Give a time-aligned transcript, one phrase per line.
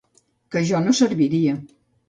[0.55, 1.55] Que jo no serviria.